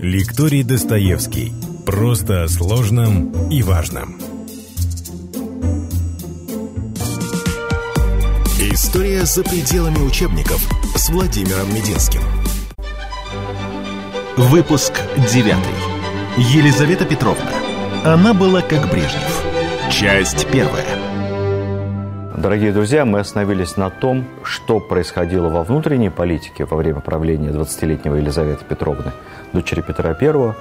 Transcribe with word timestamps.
Лекторий 0.00 0.62
Достоевский. 0.62 1.52
Просто 1.84 2.44
о 2.44 2.48
сложном 2.48 3.32
и 3.50 3.64
важном. 3.64 4.16
История 8.60 9.24
за 9.24 9.42
пределами 9.42 9.98
учебников 9.98 10.60
с 10.94 11.10
Владимиром 11.10 11.74
Мединским. 11.74 12.20
Выпуск 14.36 14.92
9. 15.32 15.56
Елизавета 16.36 17.04
Петровна. 17.04 17.50
Она 18.04 18.34
была 18.34 18.62
как 18.62 18.88
Брежнев. 18.92 19.44
Часть 19.90 20.46
первая. 20.52 20.86
Дорогие 22.36 22.70
друзья, 22.70 23.04
мы 23.04 23.18
остановились 23.18 23.76
на 23.76 23.90
том, 23.90 24.24
что 24.44 24.78
происходило 24.78 25.48
во 25.48 25.64
внутренней 25.64 26.08
политике 26.08 26.66
во 26.66 26.76
время 26.76 27.00
правления 27.00 27.48
20-летнего 27.48 28.14
Елизаветы 28.14 28.64
Петровны, 28.64 29.10
дочери 29.52 29.80
Петра 29.80 30.16
I. 30.20 30.54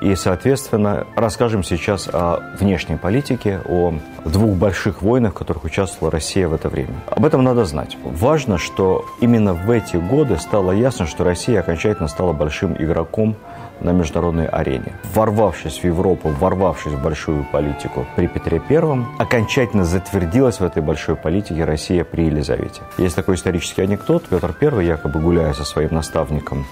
И, 0.00 0.14
соответственно, 0.14 1.06
расскажем 1.14 1.62
сейчас 1.62 2.08
о 2.10 2.40
внешней 2.58 2.96
политике, 2.96 3.60
о 3.66 3.92
двух 4.24 4.56
больших 4.56 5.02
войнах, 5.02 5.32
в 5.32 5.36
которых 5.36 5.64
участвовала 5.64 6.10
Россия 6.10 6.48
в 6.48 6.54
это 6.54 6.70
время. 6.70 6.94
Об 7.10 7.26
этом 7.26 7.44
надо 7.44 7.66
знать. 7.66 7.98
Важно, 8.02 8.56
что 8.56 9.04
именно 9.20 9.52
в 9.52 9.70
эти 9.70 9.96
годы 9.96 10.38
стало 10.38 10.72
ясно, 10.72 11.06
что 11.06 11.24
Россия 11.24 11.60
окончательно 11.60 12.08
стала 12.08 12.32
большим 12.32 12.74
игроком 12.78 13.36
на 13.80 13.90
международной 13.90 14.46
арене. 14.46 14.94
Ворвавшись 15.14 15.80
в 15.80 15.84
Европу, 15.84 16.28
ворвавшись 16.28 16.92
в 16.92 17.02
большую 17.02 17.44
политику 17.44 18.06
при 18.16 18.26
Петре 18.26 18.58
Первом, 18.58 19.06
окончательно 19.18 19.84
затвердилась 19.84 20.60
в 20.60 20.64
этой 20.64 20.82
большой 20.82 21.16
политике 21.16 21.64
Россия 21.64 22.04
при 22.04 22.26
Елизавете. 22.26 22.80
Есть 22.96 23.16
такой 23.16 23.34
исторический 23.34 23.82
анекдот. 23.82 24.28
Петр 24.28 24.54
I, 24.60 24.86
якобы 24.86 25.20
гуляя 25.20 25.52
со 25.52 25.64
своим 25.64 25.94
наставником 25.94 26.64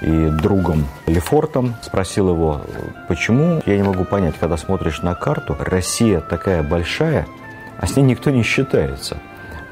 и 0.00 0.28
другом 0.30 0.86
Лефортом, 1.06 1.74
спросил 1.82 2.30
его, 2.30 2.62
почему, 3.08 3.60
я 3.66 3.76
не 3.76 3.82
могу 3.82 4.04
понять, 4.04 4.34
когда 4.38 4.56
смотришь 4.56 5.02
на 5.02 5.14
карту, 5.14 5.56
Россия 5.58 6.20
такая 6.20 6.62
большая, 6.62 7.26
а 7.78 7.86
с 7.86 7.96
ней 7.96 8.02
никто 8.02 8.30
не 8.30 8.42
считается. 8.42 9.18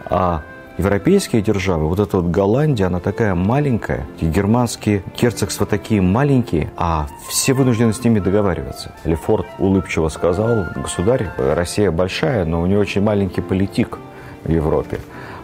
А 0.07 0.43
европейские 0.79 1.43
державы, 1.43 1.89
вот 1.89 1.99
эта 1.99 2.19
вот 2.19 2.31
Голландия, 2.31 2.87
она 2.87 3.01
такая 3.01 3.35
маленькая, 3.35 4.07
и 4.21 4.27
германские 4.27 5.03
герцогства 5.21 5.67
такие 5.67 6.01
маленькие, 6.01 6.71
а 6.77 7.09
все 7.29 7.53
вынуждены 7.53 7.93
с 7.93 8.03
ними 8.03 8.21
договариваться. 8.21 8.93
Лефорт 9.05 9.47
улыбчиво 9.59 10.09
сказал, 10.09 10.67
государь, 10.77 11.31
Россия 11.37 11.91
большая, 11.91 12.45
но 12.45 12.63
у 12.63 12.67
нее 12.67 12.79
очень 12.79 13.03
маленький 13.03 13.41
политик 13.41 13.99
в 14.45 14.51
Европе. 14.51 15.01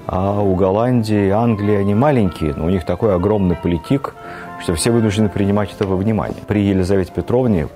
А 0.06 0.40
у 0.40 0.54
Голландии, 0.54 1.30
Англии 1.30 1.76
они 1.76 1.94
маленькие, 1.94 2.54
но 2.54 2.66
у 2.66 2.68
них 2.68 2.84
такой 2.84 3.14
огромный 3.14 3.56
политик, 3.56 4.14
что 4.60 4.74
все 4.74 4.90
вынуждены 4.90 5.28
принимать 5.28 5.72
это 5.72 5.86
во 5.86 5.96
внимание. 5.96 6.42
При 6.46 6.62
Елизавете 6.62 7.12
Петровне 7.12 7.68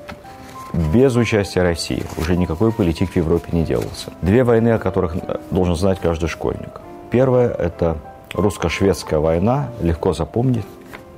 без 0.93 1.17
участия 1.17 1.63
России 1.63 2.03
уже 2.19 2.37
никакой 2.37 2.73
политик 2.73 3.13
в 3.13 3.17
Европе 3.17 3.49
не 3.53 3.65
делался. 3.65 4.13
Две 4.21 4.45
войны, 4.45 4.69
о 4.71 4.79
которых 4.79 5.17
должен 5.51 5.77
знать 5.77 5.99
каждый 6.01 6.29
школьник. 6.29 6.81
Первая– 7.11 7.49
это 7.49 7.97
русско-шведская 8.35 9.19
война, 9.19 9.71
легко 9.81 10.13
запомнить, 10.13 10.67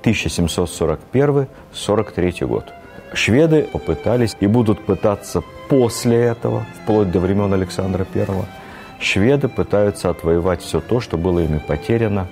1741-43 0.05 2.47
год. 2.47 2.73
Шведы 3.13 3.69
попытались 3.73 4.37
и 4.39 4.47
будут 4.47 4.85
пытаться 4.85 5.43
после 5.69 6.17
этого, 6.17 6.65
вплоть 6.83 7.11
до 7.11 7.19
времен 7.19 7.53
Александра 7.53 8.07
I, 8.15 8.27
шведы 9.01 9.49
пытаются 9.49 10.11
отвоевать 10.11 10.63
все 10.63 10.81
то, 10.81 11.01
что 11.01 11.17
было 11.17 11.41
ими 11.41 11.59
потеряно 11.59 12.29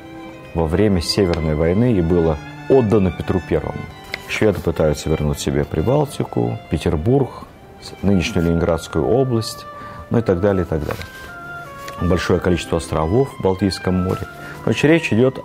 во 0.54 0.66
время 0.66 1.00
Северной 1.00 1.54
войны 1.54 1.92
и 1.92 2.00
было 2.00 2.36
отдано 2.68 3.10
Петру 3.10 3.40
Первому. 3.48 3.80
Шведы 4.28 4.60
пытаются 4.60 5.08
вернуть 5.08 5.40
себе 5.40 5.64
Прибалтику, 5.64 6.58
Петербург, 6.70 7.30
нынешнюю 8.02 8.46
Ленинградскую 8.46 9.06
область, 9.06 9.64
ну 10.10 10.18
и 10.18 10.22
так 10.22 10.40
далее, 10.40 10.64
и 10.64 10.66
так 10.66 10.84
далее 10.84 11.04
большое 12.00 12.40
количество 12.40 12.78
островов 12.78 13.28
в 13.38 13.42
Балтийском 13.42 13.94
море. 13.94 14.22
Короче, 14.64 14.88
речь 14.88 15.12
идет 15.12 15.38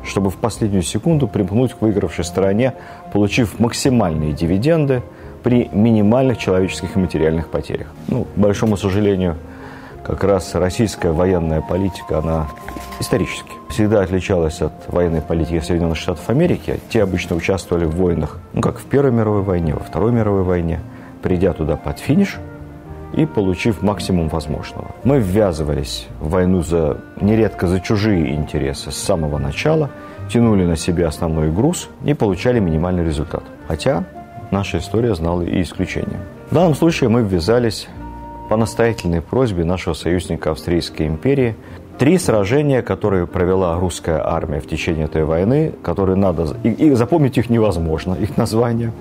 чтобы 0.04 0.30
в 0.30 0.36
последнюю 0.36 0.84
секунду 0.84 1.28
примкнуть 1.28 1.74
к 1.74 1.82
выигравшей 1.82 2.24
стороне, 2.24 2.74
получив 3.12 3.60
максимальные 3.60 4.34
дивиденды 4.34 5.02
при 5.42 5.70
минимальных 5.74 6.38
человеческих 6.38 6.96
и 6.96 7.00
материальных 7.00 7.48
потерях. 7.48 7.88
Ну, 8.08 8.26
к 8.26 8.38
большому 8.38 8.78
сожалению, 8.78 9.36
как 10.06 10.24
раз 10.24 10.54
российская 10.56 11.12
военная 11.12 11.62
политика, 11.62 12.20
она 12.20 12.48
исторически 13.00 13.52
всегда 13.70 14.02
отличалась 14.02 14.62
от 14.62 14.74
военной 14.88 15.22
политики 15.22 15.60
Соединенных 15.60 15.98
Штатов 15.98 16.30
Америки. 16.30 16.80
Те 16.90 17.04
обычно 17.04 17.36
участвовали 17.36 17.86
в 17.86 17.96
войнах, 17.96 18.40
ну, 18.54 18.62
как 18.62 18.80
в 18.80 18.86
Первой 18.86 19.12
мировой 19.12 19.42
войне, 19.42 19.74
во 19.74 19.82
Второй 19.82 20.12
мировой 20.12 20.44
войне, 20.44 20.80
придя 21.22 21.54
туда 21.54 21.76
под 21.76 22.00
финиш– 22.00 22.38
и 23.16 23.26
получив 23.26 23.82
максимум 23.82 24.28
возможного. 24.28 24.92
Мы 25.04 25.20
ввязывались 25.20 26.08
в 26.20 26.30
войну 26.30 26.62
за, 26.62 26.98
нередко 27.22 27.68
за 27.68 27.80
чужие 27.80 28.36
интересы 28.36 28.92
с 28.92 28.96
самого 28.96 29.38
начала, 29.38 29.90
тянули 30.30 30.66
на 30.66 30.76
себе 30.76 31.06
основной 31.06 31.52
груз 31.52 31.90
и 32.04 32.14
получали 32.14 32.60
минимальный 32.60 33.06
результат. 33.06 33.44
Хотя 33.68 34.04
наша 34.52 34.80
история 34.80 35.16
знала 35.16 35.44
и 35.44 35.62
исключения. 35.62 36.20
В 36.52 36.56
данном 36.56 36.76
случае 36.76 37.10
мы 37.10 37.22
ввязались 37.22 37.88
по 38.50 38.58
настоятельной 38.58 39.22
просьбе 39.22 39.64
нашего 39.64 39.94
союзника 39.94 40.52
Австрийской 40.52 41.08
империи 41.08 41.56
Три 41.98 42.18
сражения, 42.18 42.82
которые 42.82 43.26
провела 43.26 43.80
русская 43.80 44.22
армия 44.22 44.60
в 44.60 44.68
течение 44.68 45.06
этой 45.06 45.24
войны, 45.24 45.72
которые 45.82 46.18
надо... 46.18 46.58
И, 46.64 46.70
и 46.70 46.94
запомнить 46.94 47.38
их 47.38 47.50
невозможно, 47.50 48.16
их 48.16 48.36
название. 48.36 48.92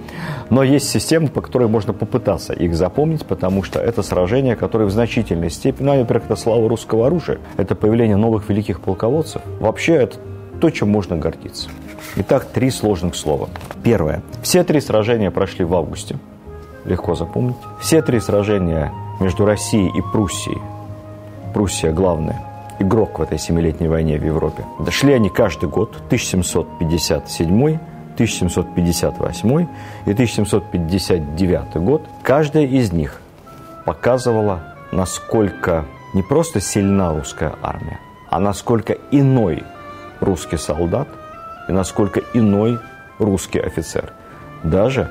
Но 0.49 0.63
есть 0.63 0.89
система, 0.89 1.27
по 1.27 1.41
которой 1.41 1.67
можно 1.67 1.93
попытаться 1.93 2.53
их 2.53 2.77
запомнить, 2.77 3.27
потому 3.27 3.65
что 3.65 3.81
это 3.81 4.03
сражения, 4.03 4.55
которые 4.55 4.87
в 4.87 4.93
значительной 4.93 5.51
степени... 5.51 5.87
Ну, 5.87 5.99
во-первых, 5.99 6.27
это 6.27 6.37
слава 6.37 6.69
русского 6.69 7.09
оружия, 7.09 7.39
это 7.57 7.75
появление 7.75 8.17
новых 8.17 8.49
великих 8.49 8.81
полководцев. 8.81 9.43
Вообще, 9.59 9.95
это 9.95 10.19
то, 10.61 10.71
чем 10.71 10.89
можно 10.89 11.17
гордиться. 11.17 11.71
Итак, 12.15 12.45
три 12.45 12.71
сложных 12.71 13.17
слова. 13.17 13.49
Первое. 13.83 14.23
Все 14.43 14.63
три 14.63 14.81
сражения 14.81 15.33
прошли 15.33 15.65
в 15.65 15.75
августе. 15.75 16.17
Легко 16.85 17.17
запомнить. 17.17 17.57
Все 17.81 18.03
три 18.03 18.21
сражения 18.21 18.93
между 19.21 19.45
Россией 19.45 19.91
и 19.97 20.03
Пруссией. 20.03 20.61
Пруссия 21.53 21.93
главная– 21.93 22.43
игрок 22.79 23.19
в 23.19 23.23
этой 23.23 23.39
семилетней 23.39 23.89
войне 23.89 24.19
в 24.19 24.25
Европе. 24.25 24.65
Дошли 24.81 25.13
они 25.13 25.29
каждый 25.29 25.69
год, 25.69 25.97
1757, 26.07 27.79
1758 28.15 29.67
и 30.07 30.13
1759 30.13 31.77
год. 31.77 32.03
Каждая 32.23 32.65
из 32.65 32.93
них 32.93 33.21
показывала, 33.85 34.75
насколько 34.93 35.85
не 36.15 36.23
просто 36.23 36.61
сильна 36.61 37.13
русская 37.13 37.55
армия, 37.63 37.99
а 38.31 38.41
насколько 38.41 38.97
иной 39.11 39.65
русский 40.21 40.57
солдат 40.57 41.09
и 41.69 41.73
насколько 41.73 42.21
иной 42.35 42.79
русский 43.19 43.59
офицер. 43.59 44.13
Даже 44.63 45.11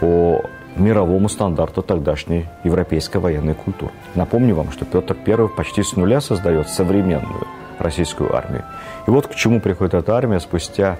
по 0.00 0.44
мировому 0.76 1.28
стандарту 1.28 1.82
тогдашней 1.82 2.46
европейской 2.64 3.18
военной 3.18 3.54
культуры. 3.54 3.92
Напомню 4.14 4.54
вам, 4.54 4.72
что 4.72 4.84
Петр 4.84 5.16
I 5.26 5.48
почти 5.48 5.82
с 5.82 5.96
нуля 5.96 6.20
создает 6.20 6.68
современную 6.68 7.46
российскую 7.78 8.34
армию. 8.34 8.64
И 9.06 9.10
вот 9.10 9.26
к 9.28 9.34
чему 9.34 9.60
приходит 9.60 9.94
эта 9.94 10.16
армия 10.16 10.40
спустя 10.40 10.98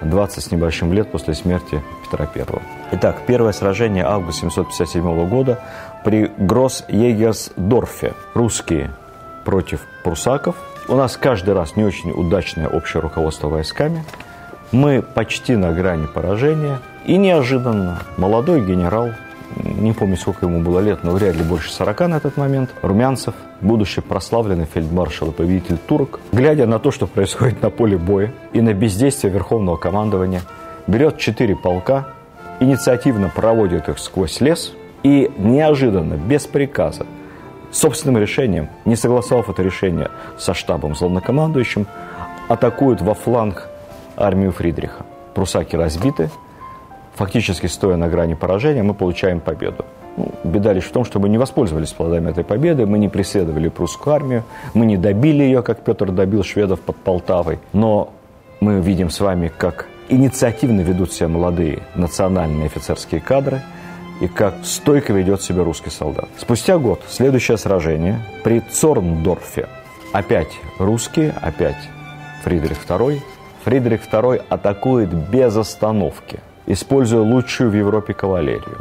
20 0.00 0.42
с 0.42 0.50
небольшим 0.50 0.92
лет 0.92 1.10
после 1.10 1.34
смерти 1.34 1.82
Петра 2.04 2.28
I. 2.34 2.44
Итак, 2.92 3.22
первое 3.26 3.52
сражение 3.52 4.04
августа 4.04 4.50
757 4.50 5.28
года 5.28 5.60
при 6.04 6.30
Гросс-Егерсдорфе. 6.38 8.14
Русские 8.34 8.90
против 9.44 9.80
прусаков. 10.02 10.56
У 10.88 10.96
нас 10.96 11.16
каждый 11.16 11.54
раз 11.54 11.76
не 11.76 11.84
очень 11.84 12.10
удачное 12.10 12.68
общее 12.68 13.00
руководство 13.00 13.48
войсками. 13.48 14.04
Мы 14.72 15.02
почти 15.02 15.56
на 15.56 15.72
грани 15.72 16.06
поражения– 16.06 16.78
и 17.04 17.16
неожиданно 17.16 17.98
молодой 18.16 18.64
генерал, 18.64 19.10
не 19.56 19.92
помню, 19.92 20.16
сколько 20.16 20.46
ему 20.46 20.60
было 20.60 20.78
лет, 20.78 21.02
но 21.02 21.10
вряд 21.10 21.34
ли 21.34 21.42
больше 21.42 21.72
40 21.72 22.00
на 22.08 22.14
этот 22.16 22.36
момент, 22.36 22.70
Румянцев, 22.80 23.34
будущий 23.60 24.00
прославленный 24.00 24.66
фельдмаршал 24.72 25.30
и 25.30 25.32
победитель 25.32 25.78
турок, 25.78 26.20
глядя 26.30 26.66
на 26.66 26.78
то, 26.78 26.90
что 26.90 27.06
происходит 27.06 27.60
на 27.60 27.70
поле 27.70 27.98
боя 27.98 28.32
и 28.52 28.60
на 28.60 28.72
бездействие 28.72 29.32
Верховного 29.32 29.76
командования, 29.76 30.42
берет 30.86 31.18
четыре 31.18 31.56
полка, 31.56 32.06
инициативно 32.60 33.30
проводит 33.34 33.88
их 33.88 33.98
сквозь 33.98 34.40
лес 34.40 34.72
и 35.02 35.30
неожиданно, 35.38 36.14
без 36.14 36.46
приказа, 36.46 37.04
собственным 37.72 38.18
решением, 38.22 38.68
не 38.84 38.94
согласовав 38.94 39.50
это 39.50 39.62
решение 39.62 40.08
со 40.38 40.54
штабом 40.54 40.92
главнокомандующим, 40.92 41.86
атакуют 42.48 43.00
во 43.00 43.14
фланг 43.14 43.68
армию 44.22 44.52
Фридриха. 44.52 45.04
Прусаки 45.34 45.76
разбиты, 45.76 46.30
фактически 47.14 47.66
стоя 47.66 47.96
на 47.96 48.08
грани 48.08 48.34
поражения, 48.34 48.82
мы 48.82 48.94
получаем 48.94 49.40
победу. 49.40 49.84
Ну, 50.16 50.30
беда 50.44 50.72
лишь 50.72 50.84
в 50.84 50.92
том, 50.92 51.04
что 51.04 51.18
мы 51.18 51.28
не 51.28 51.38
воспользовались 51.38 51.92
плодами 51.92 52.30
этой 52.30 52.44
победы, 52.44 52.86
мы 52.86 52.98
не 52.98 53.08
преследовали 53.08 53.68
прусскую 53.68 54.14
армию, 54.14 54.44
мы 54.74 54.86
не 54.86 54.96
добили 54.96 55.42
ее, 55.42 55.62
как 55.62 55.80
Петр 55.80 56.10
добил 56.10 56.44
шведов 56.44 56.80
под 56.80 56.96
Полтавой. 56.96 57.58
Но 57.72 58.12
мы 58.60 58.80
видим 58.80 59.10
с 59.10 59.20
вами, 59.20 59.50
как 59.56 59.86
инициативно 60.08 60.82
ведут 60.82 61.12
себя 61.12 61.28
молодые 61.28 61.82
национальные 61.94 62.66
офицерские 62.66 63.20
кадры 63.20 63.62
и 64.20 64.28
как 64.28 64.54
стойко 64.64 65.12
ведет 65.14 65.42
себя 65.42 65.64
русский 65.64 65.90
солдат. 65.90 66.28
Спустя 66.38 66.78
год 66.78 67.00
следующее 67.08 67.56
сражение 67.56 68.20
при 68.44 68.60
Цорндорфе. 68.60 69.68
Опять 70.12 70.52
русские, 70.78 71.34
опять 71.40 71.88
Фридрих 72.44 72.78
II. 72.86 73.20
Фридрих 73.64 74.02
II 74.12 74.42
атакует 74.48 75.12
без 75.12 75.56
остановки– 75.56 76.40
используя 76.66 77.22
лучшую 77.22 77.70
в 77.70 77.74
Европе 77.74 78.14
кавалерию, 78.14 78.78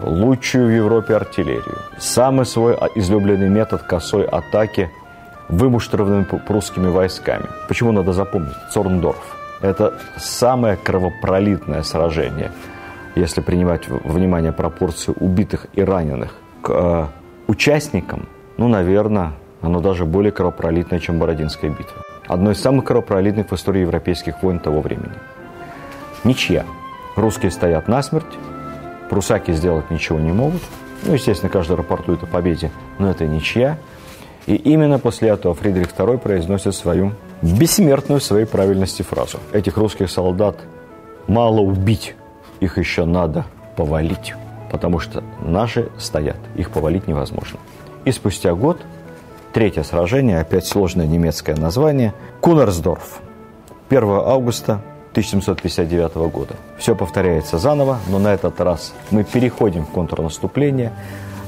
лучшую 0.00 0.66
в 0.66 0.70
Европе 0.70 1.16
артиллерию, 1.16 1.78
самый 1.98 2.46
свой 2.46 2.76
излюбленный 2.94 3.48
метод 3.48 3.82
косой 3.82 4.24
атаки 4.24 4.90
вымуштрованными 5.48 6.24
прусскими 6.24 6.88
войсками. 6.88 7.46
Почему 7.68 7.92
надо 7.92 8.12
запомнить? 8.12 8.56
Цорндорф. 8.72 9.36
Это 9.62 9.94
самое 10.16 10.76
кровопролитное 10.76 11.82
сражение, 11.82 12.50
если 13.14 13.40
принимать 13.40 13.88
в 13.88 14.12
внимание 14.12 14.52
пропорции 14.52 15.14
убитых 15.20 15.66
и 15.72 15.82
раненых 15.82 16.34
к 16.60 16.70
э, 16.70 17.06
участникам, 17.46 18.28
ну, 18.58 18.68
наверное, 18.68 19.32
оно 19.62 19.80
даже 19.80 20.04
более 20.04 20.32
кровопролитное, 20.32 20.98
чем 20.98 21.18
Бородинская 21.18 21.70
битва. 21.70 22.03
Одно 22.26 22.52
из 22.52 22.60
самых 22.60 22.84
кровопролитных 22.84 23.50
в 23.50 23.54
истории 23.54 23.80
европейских 23.80 24.42
войн 24.42 24.58
того 24.58 24.80
времени. 24.80 25.12
Ничья. 26.24 26.64
Русские 27.16 27.50
стоят 27.50 27.86
насмерть, 27.86 28.24
прусаки 29.10 29.52
сделать 29.52 29.90
ничего 29.90 30.18
не 30.18 30.32
могут. 30.32 30.62
Ну, 31.02 31.12
естественно, 31.14 31.50
каждый 31.50 31.76
рапортует 31.76 32.22
о 32.22 32.26
победе, 32.26 32.70
но 32.98 33.10
это 33.10 33.26
ничья. 33.26 33.78
И 34.46 34.56
именно 34.56 34.98
после 34.98 35.28
этого 35.28 35.54
Фридрих 35.54 35.88
II 35.88 36.18
произносит 36.18 36.74
свою 36.74 37.12
бессмертную 37.42 38.20
в 38.20 38.24
своей 38.24 38.46
правильности 38.46 39.02
фразу. 39.02 39.38
Этих 39.52 39.76
русских 39.76 40.10
солдат 40.10 40.56
мало 41.26 41.60
убить, 41.60 42.14
их 42.60 42.78
еще 42.78 43.04
надо 43.04 43.44
повалить, 43.76 44.34
потому 44.70 44.98
что 44.98 45.22
наши 45.40 45.88
стоят, 45.98 46.36
их 46.56 46.70
повалить 46.70 47.06
невозможно. 47.06 47.58
И 48.04 48.12
спустя 48.12 48.54
год, 48.54 48.80
третье 49.54 49.84
сражение, 49.84 50.40
опять 50.40 50.66
сложное 50.66 51.06
немецкое 51.06 51.56
название, 51.56 52.12
Кунерсдорф. 52.40 53.20
1 53.88 54.02
августа 54.02 54.80
1759 55.12 56.14
года. 56.32 56.54
Все 56.76 56.96
повторяется 56.96 57.58
заново, 57.58 58.00
но 58.08 58.18
на 58.18 58.34
этот 58.34 58.60
раз 58.60 58.92
мы 59.12 59.22
переходим 59.22 59.86
в 59.86 59.90
контрнаступление. 59.90 60.92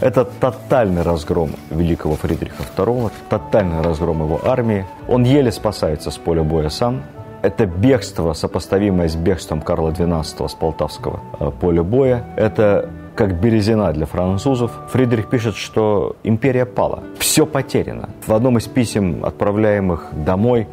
Это 0.00 0.25
тотальный 0.25 1.03
разгром 1.03 1.50
великого 1.70 2.14
Фридриха 2.14 2.62
II, 2.76 3.11
тотальный 3.29 3.82
разгром 3.82 4.23
его 4.23 4.41
армии. 4.44 4.87
Он 5.08 5.25
еле 5.25 5.50
спасается 5.50 6.12
с 6.12 6.17
поля 6.17 6.44
боя 6.44 6.69
сам. 6.69 7.03
Это 7.43 7.67
бегство, 7.67 8.35
сопоставимое 8.35 9.08
с 9.08 9.17
бегством 9.17 9.61
Карла 9.61 9.91
XII 9.91 10.49
с 10.49 10.55
Полтавского 10.55 11.20
э, 11.41 11.50
поля 11.61 11.82
боя. 11.82 12.25
Это 12.37 12.88
как 13.17 13.41
березина 13.41 13.93
для 13.93 14.07
французов. 14.07 14.71
Фридрих 14.91 15.29
пишет, 15.29 15.57
что 15.57 16.17
империя 16.23 16.67
пала. 16.67 17.03
Все 17.19 17.47
потеряно. 17.47 18.11
В 18.27 18.33
одном 18.35 18.59
из 18.59 18.67
писем, 18.67 19.25
отправляемых 19.25 20.11
домой, 20.25 20.69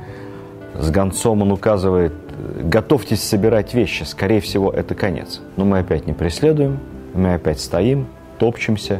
с 0.77 0.89
гонцом 0.89 1.41
он 1.41 1.51
указывает 1.51 2.13
готовьтесь 2.61 3.23
собирать 3.23 3.73
вещи, 3.73 4.03
скорее 4.03 4.41
всего, 4.41 4.71
это 4.71 4.95
конец. 4.95 5.41
Но 5.55 5.65
мы 5.65 5.79
опять 5.79 6.07
не 6.07 6.13
преследуем, 6.13 6.79
мы 7.13 7.33
опять 7.33 7.59
стоим, 7.59 8.07
топчемся, 8.39 8.99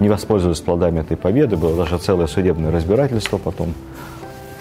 не 0.00 0.08
воспользовались 0.08 0.60
плодами 0.60 1.00
этой 1.00 1.16
победы, 1.16 1.56
было 1.56 1.76
даже 1.76 1.98
целое 1.98 2.26
судебное 2.26 2.70
разбирательство 2.70 3.38
потом. 3.38 3.74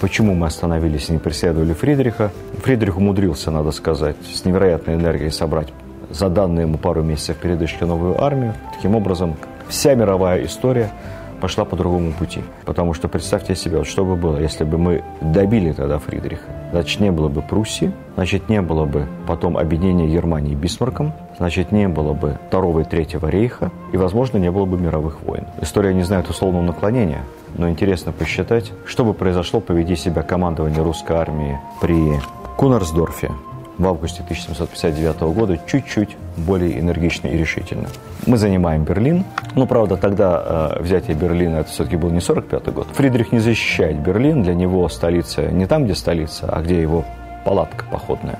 Почему 0.01 0.35
мы 0.35 0.47
остановились 0.47 1.09
и 1.09 1.13
не 1.13 1.19
преследовали 1.19 1.73
Фридриха? 1.73 2.31
Фридрих 2.63 2.97
умудрился, 2.97 3.49
надо 3.49 3.71
сказать, 3.71 4.17
с 4.31 4.45
невероятной 4.45 4.95
энергией 4.95 5.31
собрать 5.31 5.73
за 6.09 6.29
данные 6.29 6.63
ему 6.63 6.77
пару 6.77 7.03
месяцев 7.03 7.37
передышки 7.37 7.83
новую 7.83 8.23
армию. 8.23 8.53
Таким 8.75 8.95
образом, 8.95 9.35
вся 9.67 9.95
мировая 9.95 10.45
история 10.45 10.91
пошла 11.39 11.65
по 11.65 11.75
другому 11.75 12.11
пути. 12.13 12.41
Потому 12.65 12.93
что 12.93 13.07
представьте 13.07 13.55
себе, 13.55 13.77
вот 13.77 13.87
что 13.87 14.05
бы 14.05 14.15
было, 14.15 14.37
если 14.37 14.63
бы 14.63 14.77
мы 14.77 15.03
добили 15.21 15.71
тогда 15.71 15.99
Фридриха. 15.99 16.43
Значит, 16.71 16.99
не 16.99 17.11
было 17.11 17.29
бы 17.29 17.41
Пруссии, 17.41 17.91
значит, 18.15 18.49
не 18.49 18.61
было 18.61 18.85
бы 18.85 19.07
потом 19.25 19.57
объединения 19.57 20.07
Германии 20.07 20.55
Бисмарком, 20.55 21.13
значит, 21.37 21.71
не 21.71 21.87
было 21.87 22.13
бы 22.13 22.37
Второго 22.47 22.81
и 22.81 22.83
Третьего 22.83 23.27
рейха, 23.27 23.71
и, 23.93 23.97
возможно, 23.97 24.37
не 24.37 24.51
было 24.51 24.65
бы 24.65 24.77
мировых 24.77 25.21
войн. 25.21 25.45
История 25.61 25.93
не 25.93 26.03
знает 26.03 26.29
условного 26.29 26.63
наклонения, 26.63 27.21
но 27.55 27.69
интересно 27.69 28.11
посчитать, 28.11 28.73
что 28.85 29.05
бы 29.05 29.13
произошло, 29.13 29.61
поведи 29.61 29.95
себя 29.95 30.23
командование 30.23 30.81
русской 30.81 31.15
армии 31.15 31.59
при 31.81 32.19
Кунарсдорфе, 32.57 33.31
в 33.77 33.87
августе 33.87 34.23
1759 34.23 35.19
года 35.33 35.59
чуть-чуть 35.67 36.17
более 36.35 36.79
энергично 36.79 37.27
и 37.27 37.37
решительно. 37.37 37.87
Мы 38.25 38.37
занимаем 38.37 38.83
Берлин. 38.83 39.23
Ну, 39.55 39.67
правда, 39.67 39.97
тогда 39.97 40.73
э, 40.77 40.81
взятие 40.81 41.15
Берлина 41.15 41.57
это 41.57 41.69
все-таки 41.69 41.95
был 41.95 42.09
не 42.09 42.21
45 42.21 42.73
год. 42.73 42.87
Фридрих 42.93 43.31
не 43.31 43.39
защищает 43.39 43.99
Берлин. 43.99 44.43
Для 44.43 44.53
него 44.53 44.87
столица 44.89 45.43
не 45.51 45.65
там, 45.65 45.85
где 45.85 45.95
столица, 45.95 46.49
а 46.51 46.61
где 46.61 46.81
его 46.81 47.05
палатка 47.45 47.85
походная. 47.89 48.39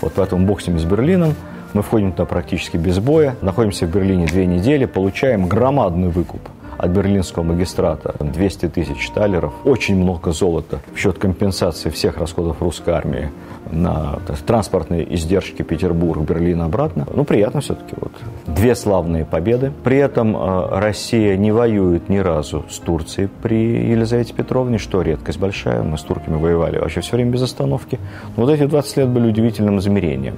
Вот 0.00 0.12
поэтому 0.14 0.46
бог 0.46 0.60
с 0.60 0.66
ним 0.66 0.78
с 0.78 0.84
Берлином. 0.84 1.34
Мы 1.72 1.82
входим 1.82 2.12
туда 2.12 2.24
практически 2.24 2.76
без 2.76 2.98
боя, 3.00 3.36
находимся 3.42 3.86
в 3.86 3.90
Берлине 3.90 4.26
две 4.26 4.46
недели, 4.46 4.86
получаем 4.86 5.46
громадный 5.46 6.08
выкуп 6.08 6.40
от 6.78 6.90
берлинского 6.90 7.42
магистрата 7.42 8.14
200 8.20 8.68
тысяч 8.68 9.10
талеров, 9.10 9.52
очень 9.64 9.96
много 9.96 10.32
золота 10.32 10.80
в 10.94 10.98
счет 10.98 11.18
компенсации 11.18 11.90
всех 11.90 12.18
расходов 12.18 12.60
русской 12.60 12.90
армии 12.94 13.30
на 13.70 14.18
транспортные 14.46 15.14
издержки 15.14 15.62
Петербург, 15.62 16.22
Берлин 16.22 16.62
обратно. 16.62 17.06
Ну, 17.12 17.24
приятно 17.24 17.60
все-таки. 17.60 17.94
Вот. 17.96 18.12
Две 18.46 18.74
славные 18.74 19.24
победы. 19.24 19.72
При 19.84 19.96
этом 19.96 20.36
э, 20.36 20.78
Россия 20.78 21.36
не 21.36 21.52
воюет 21.52 22.08
ни 22.08 22.18
разу 22.18 22.64
с 22.70 22.78
Турцией 22.78 23.28
при 23.42 23.90
Елизавете 23.90 24.34
Петровне, 24.34 24.78
что 24.78 25.02
редкость 25.02 25.38
большая. 25.38 25.82
Мы 25.82 25.98
с 25.98 26.02
турками 26.02 26.36
воевали 26.36 26.78
вообще 26.78 27.00
все 27.00 27.16
время 27.16 27.32
без 27.32 27.42
остановки. 27.42 27.98
Но 28.36 28.44
вот 28.44 28.52
эти 28.52 28.66
20 28.66 28.96
лет 28.98 29.08
были 29.08 29.28
удивительным 29.28 29.78
измерением. 29.78 30.36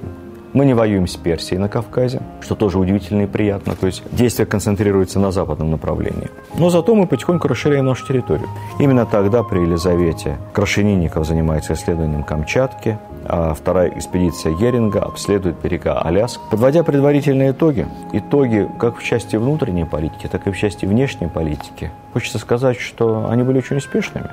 Мы 0.53 0.65
не 0.65 0.73
воюем 0.73 1.07
с 1.07 1.15
Персией 1.15 1.59
на 1.59 1.69
Кавказе, 1.69 2.21
что 2.41 2.55
тоже 2.55 2.79
удивительно 2.79 3.23
и 3.23 3.27
приятно. 3.27 3.75
То 3.75 3.85
есть 3.85 4.03
действие 4.11 4.45
концентрируется 4.45 5.19
на 5.19 5.31
западном 5.31 5.69
направлении. 5.71 6.29
Но 6.57 6.69
зато 6.69 6.95
мы 6.95 7.05
потихоньку 7.05 7.47
расширяем 7.47 7.85
нашу 7.85 8.07
территорию. 8.07 8.47
Именно 8.79 9.05
тогда 9.05 9.43
при 9.43 9.59
Елизавете 9.59 10.37
Крашенинников 10.53 11.27
занимается 11.27 11.73
исследованием 11.73 12.23
Камчатки, 12.23 12.97
а 13.25 13.53
вторая 13.53 13.89
экспедиция 13.89 14.53
Геринга 14.55 15.01
обследует 15.03 15.57
берега 15.61 16.01
Аляск. 16.01 16.39
Подводя 16.49 16.83
предварительные 16.83 17.51
итоги, 17.51 17.87
итоги 18.11 18.67
как 18.79 18.97
в 18.97 19.03
части 19.03 19.35
внутренней 19.35 19.85
политики, 19.85 20.27
так 20.27 20.47
и 20.47 20.51
в 20.51 20.57
части 20.57 20.85
внешней 20.85 21.27
политики, 21.27 21.91
хочется 22.13 22.39
сказать, 22.39 22.79
что 22.79 23.27
они 23.29 23.43
были 23.43 23.59
очень 23.59 23.77
успешными. 23.77 24.29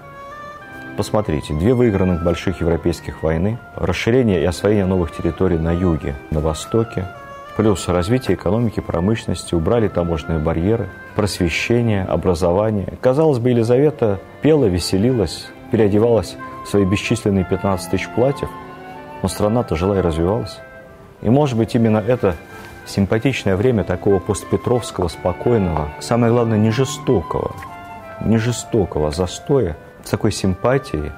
Посмотрите, 0.96 1.52
две 1.52 1.74
выигранных 1.74 2.24
больших 2.24 2.62
европейских 2.62 3.22
войны, 3.22 3.58
расширение 3.74 4.40
и 4.40 4.46
освоение 4.46 4.86
новых 4.86 5.14
территорий 5.14 5.58
на 5.58 5.70
юге, 5.70 6.14
на 6.30 6.40
востоке, 6.40 7.06
плюс 7.58 7.86
развитие 7.88 8.34
экономики, 8.34 8.80
промышленности, 8.80 9.54
убрали 9.54 9.88
таможенные 9.88 10.38
барьеры, 10.38 10.88
просвещение, 11.14 12.02
образование. 12.02 12.94
Казалось 13.02 13.38
бы, 13.38 13.50
Елизавета 13.50 14.20
пела, 14.40 14.64
веселилась, 14.64 15.48
переодевалась 15.70 16.36
в 16.64 16.68
свои 16.68 16.86
бесчисленные 16.86 17.44
15 17.44 17.90
тысяч 17.90 18.08
платьев, 18.14 18.48
но 19.22 19.28
страна-то 19.28 19.76
жила 19.76 19.98
и 19.98 20.00
развивалась. 20.00 20.60
И, 21.20 21.28
может 21.28 21.58
быть, 21.58 21.74
именно 21.74 21.98
это 21.98 22.36
симпатичное 22.86 23.56
время 23.56 23.84
такого 23.84 24.18
постпетровского, 24.18 25.08
спокойного, 25.08 25.90
самое 26.00 26.32
главное, 26.32 26.56
не 26.56 26.70
жестокого, 26.70 27.54
не 28.24 28.38
жестокого 28.38 29.10
застоя– 29.10 29.76
с 30.06 30.10
такой 30.10 30.30
симпатией 30.30 31.10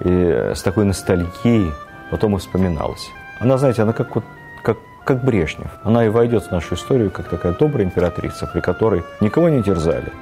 и 0.00 0.52
с 0.54 0.62
такой 0.62 0.84
ностальгией 0.84 1.72
потом 2.10 2.34
и 2.36 2.38
вспоминалась. 2.38 3.08
Она, 3.38 3.56
знаете, 3.56 3.82
она 3.82 3.92
как, 3.92 4.16
вот, 4.16 4.24
как, 4.64 4.78
как 5.04 5.24
Брежнев. 5.24 5.70
Она 5.84 6.04
и 6.04 6.08
войдет 6.08 6.44
в 6.44 6.50
нашу 6.50 6.74
историю 6.74 7.10
как 7.10 7.28
такая 7.28 7.52
добрая 7.52 7.84
императрица, 7.84 8.46
при 8.46 8.60
которой 8.60 9.04
никого 9.20 9.48
не 9.48 9.62
терзали, 9.62 10.12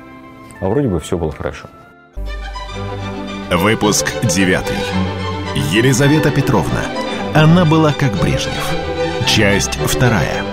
а 0.61 0.69
вроде 0.69 0.89
бы 0.89 1.01
все 1.01 1.17
было 1.17 1.33
хорошо. 1.33 1.67
Выпуск 3.51 4.13
девятый. 4.25 4.77
Елизавета 5.73 6.31
Петровна. 6.31 6.81
Она 7.35 7.65
была 7.65 7.93
как 7.93 8.13
Брежнев. 8.21 8.75
Часть 9.27 9.77
вторая. 9.77 10.45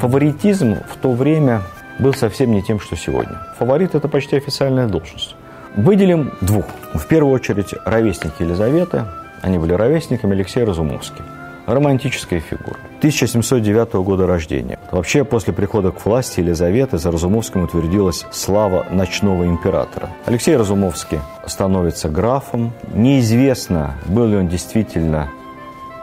Фаворитизм 0.00 0.76
в 0.88 0.96
то 1.02 1.10
время 1.10 1.62
был 1.98 2.14
совсем 2.14 2.52
не 2.52 2.62
тем, 2.62 2.78
что 2.78 2.96
сегодня. 2.96 3.40
Фаворит– 3.58 3.94
это 3.94 4.08
почти 4.08 4.36
официальная 4.36 4.86
должность. 4.86 5.34
Выделим 5.76 6.32
двух. 6.40 6.64
В 6.94 7.06
первую 7.06 7.34
очередь 7.34 7.74
ровесники 7.84 8.42
Елизаветы. 8.42 9.04
Они 9.42 9.58
были 9.58 9.74
ровесниками 9.74 10.32
Алексея 10.32 10.64
Разумовский. 10.64 11.22
Романтическая 11.66 12.40
фигура. 12.40 12.78
1709 13.00 13.92
года 13.96 14.26
рождения. 14.26 14.78
Вообще, 14.90 15.22
после 15.22 15.52
прихода 15.52 15.90
к 15.90 16.06
власти 16.06 16.40
Елизаветы 16.40 16.96
за 16.96 17.10
Разумовским 17.10 17.62
утвердилась 17.62 18.24
слава 18.30 18.86
ночного 18.90 19.46
императора. 19.46 20.08
Алексей 20.24 20.56
Разумовский 20.56 21.20
становится 21.44 22.08
графом. 22.08 22.72
Неизвестно, 22.94 23.96
был 24.06 24.28
ли 24.28 24.36
он 24.38 24.48
действительно 24.48 25.28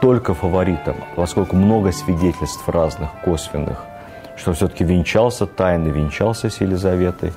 только 0.00 0.34
фаворитом, 0.34 0.98
поскольку 1.16 1.56
много 1.56 1.90
свидетельств 1.90 2.68
разных, 2.68 3.10
косвенных, 3.24 3.84
что 4.36 4.52
все-таки 4.52 4.84
венчался 4.84 5.46
тайно, 5.46 5.88
венчался 5.88 6.48
с 6.48 6.60
Елизаветой 6.60 7.32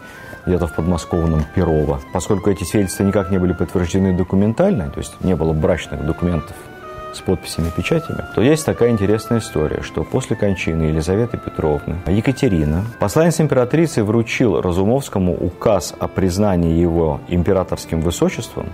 где-то 0.47 0.67
в 0.67 0.73
подмосковном 0.73 1.43
Перово. 1.53 1.99
Поскольку 2.13 2.49
эти 2.49 2.63
свидетельства 2.63 3.03
никак 3.03 3.29
не 3.29 3.37
были 3.37 3.53
подтверждены 3.53 4.13
документально, 4.13 4.89
то 4.89 4.99
есть 4.99 5.21
не 5.21 5.35
было 5.35 5.53
брачных 5.53 6.05
документов 6.05 6.55
с 7.13 7.19
подписями 7.21 7.67
и 7.67 7.71
печатями, 7.71 8.23
то 8.35 8.41
есть 8.41 8.65
такая 8.65 8.91
интересная 8.91 9.39
история, 9.39 9.81
что 9.81 10.03
после 10.03 10.35
кончины 10.35 10.83
Елизаветы 10.83 11.37
Петровны 11.37 11.97
Екатерина, 12.07 12.85
посланец 12.99 13.39
императрицы, 13.39 14.03
вручил 14.03 14.61
Разумовскому 14.61 15.33
указ 15.33 15.93
о 15.99 16.07
признании 16.07 16.79
его 16.79 17.19
императорским 17.27 18.01
высочеством 18.01 18.67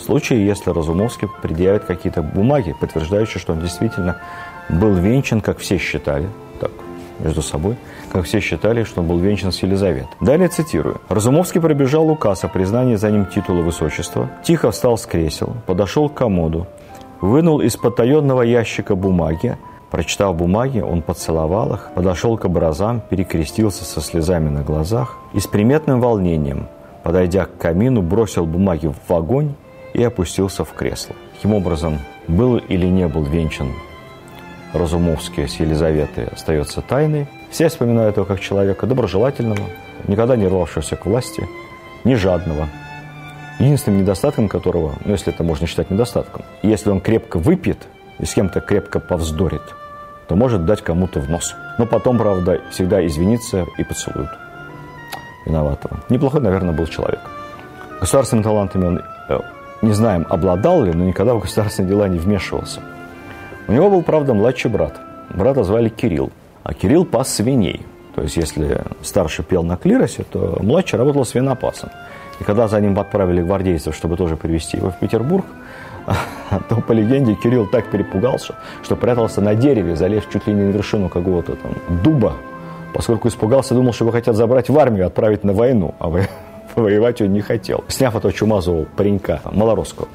в 0.00 0.02
случае, 0.02 0.46
если 0.46 0.70
Разумовский 0.70 1.28
предъявит 1.42 1.84
какие-то 1.84 2.22
бумаги, 2.22 2.74
подтверждающие, 2.80 3.38
что 3.38 3.52
он 3.52 3.60
действительно 3.60 4.16
был 4.70 4.94
венчан, 4.94 5.42
как 5.42 5.58
все 5.58 5.76
считали, 5.76 6.26
так, 6.58 6.70
между 7.18 7.42
собой, 7.42 7.76
как 8.10 8.24
все 8.24 8.40
считали, 8.40 8.84
что 8.84 9.00
он 9.00 9.08
был 9.08 9.18
венчан 9.18 9.52
с 9.52 9.62
Елизаветой. 9.62 10.10
Далее 10.20 10.48
цитирую. 10.48 11.00
Разумовский 11.08 11.60
пробежал 11.60 12.08
указ 12.10 12.44
о 12.44 12.48
признании 12.48 12.96
за 12.96 13.10
ним 13.10 13.26
титула 13.26 13.62
высочества, 13.62 14.30
тихо 14.42 14.70
встал 14.70 14.98
с 14.98 15.06
кресел, 15.06 15.56
подошел 15.66 16.08
к 16.08 16.14
комоду, 16.14 16.66
вынул 17.20 17.60
из 17.60 17.76
потаенного 17.76 18.42
ящика 18.42 18.94
бумаги, 18.94 19.56
Прочитав 19.90 20.36
бумаги, 20.36 20.78
он 20.78 21.02
поцеловал 21.02 21.74
их, 21.74 21.90
подошел 21.96 22.38
к 22.38 22.44
образам, 22.44 23.02
перекрестился 23.10 23.84
со 23.84 24.00
слезами 24.00 24.48
на 24.48 24.62
глазах 24.62 25.18
и 25.32 25.40
с 25.40 25.48
приметным 25.48 26.00
волнением, 26.00 26.68
подойдя 27.02 27.46
к 27.46 27.58
камину, 27.58 28.00
бросил 28.00 28.46
бумаги 28.46 28.92
в 29.08 29.12
огонь 29.12 29.54
и 29.92 30.04
опустился 30.04 30.64
в 30.64 30.72
кресло. 30.74 31.16
Таким 31.34 31.54
образом, 31.54 31.98
был 32.28 32.58
или 32.58 32.86
не 32.86 33.08
был 33.08 33.24
венчан 33.24 33.72
Разумовский 34.72 35.48
с 35.48 35.56
Елизаветой 35.58 36.26
остается 36.26 36.80
тайной. 36.80 37.26
Все 37.50 37.68
вспоминают 37.68 38.16
его 38.16 38.26
как 38.26 38.40
человека 38.40 38.86
доброжелательного, 38.86 39.64
никогда 40.06 40.36
не 40.36 40.46
рвавшегося 40.46 40.96
к 40.96 41.06
власти, 41.06 41.48
не 42.04 42.14
жадного. 42.14 42.68
Единственным 43.58 44.00
недостатком 44.00 44.48
которого, 44.48 44.94
ну 45.04 45.12
если 45.12 45.34
это 45.34 45.42
можно 45.42 45.66
считать 45.66 45.90
недостатком, 45.90 46.44
если 46.62 46.90
он 46.90 47.00
крепко 47.00 47.38
выпьет 47.38 47.88
и 48.18 48.24
с 48.24 48.32
кем-то 48.32 48.60
крепко 48.60 49.00
повздорит, 49.00 49.62
то 50.28 50.36
может 50.36 50.64
дать 50.64 50.80
кому-то 50.80 51.20
в 51.20 51.28
нос. 51.28 51.54
Но 51.76 51.86
потом, 51.86 52.16
правда, 52.16 52.60
всегда 52.70 53.04
извиниться 53.04 53.66
и 53.76 53.84
поцелует 53.84 54.30
виноватого. 55.44 56.00
Неплохой, 56.08 56.40
наверное, 56.40 56.72
был 56.72 56.86
человек. 56.86 57.20
Государственными 58.00 58.44
талантами 58.44 58.84
он, 58.86 59.02
э, 59.28 59.40
не 59.82 59.92
знаем, 59.92 60.26
обладал 60.30 60.82
ли, 60.82 60.92
но 60.92 61.04
никогда 61.04 61.34
в 61.34 61.40
государственные 61.40 61.90
дела 61.90 62.08
не 62.08 62.18
вмешивался. 62.18 62.80
У 63.66 63.72
него 63.72 63.90
был, 63.90 64.02
правда, 64.02 64.34
младший 64.34 64.70
брат. 64.70 64.94
Брата 65.30 65.64
звали 65.64 65.88
Кирилл. 65.88 66.30
А 66.62 66.74
Кирилл 66.74 67.04
пас 67.04 67.34
свиней. 67.34 67.82
То 68.14 68.22
есть, 68.22 68.36
если 68.36 68.82
старший 69.02 69.44
пел 69.44 69.62
на 69.62 69.76
клиросе, 69.76 70.24
то 70.30 70.58
младший 70.60 70.98
работал 70.98 71.24
свинопасом. 71.24 71.90
И 72.40 72.44
когда 72.44 72.68
за 72.68 72.80
ним 72.80 72.98
отправили 72.98 73.42
гвардейцев, 73.42 73.94
чтобы 73.94 74.16
тоже 74.16 74.36
привезти 74.36 74.78
его 74.78 74.90
в 74.90 74.98
Петербург, 74.98 75.44
то, 76.68 76.76
по 76.76 76.92
легенде, 76.92 77.34
Кирилл 77.34 77.66
так 77.66 77.90
перепугался, 77.90 78.56
что 78.82 78.96
прятался 78.96 79.40
на 79.40 79.54
дереве, 79.54 79.96
залез 79.96 80.24
чуть 80.32 80.46
ли 80.46 80.54
не 80.54 80.62
на 80.62 80.70
вершину 80.70 81.08
какого-то 81.08 81.56
там 81.56 81.72
дуба, 82.02 82.34
поскольку 82.94 83.28
испугался, 83.28 83.74
думал, 83.74 83.92
что 83.92 84.04
его 84.04 84.12
хотят 84.12 84.36
забрать 84.36 84.68
в 84.68 84.78
армию, 84.78 85.06
отправить 85.06 85.44
на 85.44 85.52
войну, 85.52 85.94
а 85.98 86.08
воевать 86.74 87.20
он 87.20 87.32
не 87.32 87.42
хотел. 87.42 87.84
Сняв 87.88 88.16
этого 88.16 88.32
чумазового 88.32 88.84
паренька, 88.84 89.40
малоросского, 89.52 90.08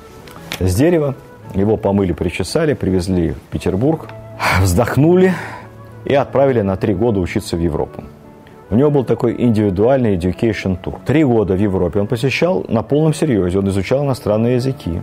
с 0.60 0.75
дерева, 0.75 1.16
его 1.54 1.78
помыли, 1.78 2.12
причесали, 2.12 2.74
привезли 2.74 3.32
в 3.32 3.40
Петербург, 3.52 4.08
вздохнули 4.62 5.34
и 6.05 6.13
отправили 6.13 6.62
на 6.62 6.77
три 6.77 6.93
года 6.93 7.19
учиться 7.19 7.57
в 7.57 7.59
Европу. 7.59 8.03
У 8.69 8.75
него 8.75 8.89
был 8.89 9.03
такой 9.03 9.35
индивидуальный 9.38 10.15
education 10.15 10.77
тур. 10.81 11.00
Три 11.05 11.24
года 11.24 11.53
в 11.53 11.59
Европе 11.59 12.00
он 12.00 12.07
посещал 12.07 12.65
на 12.67 12.81
полном 12.81 13.13
серьезе, 13.13 13.59
он 13.59 13.69
изучал 13.69 14.03
иностранные 14.03 14.55
языки. 14.55 15.01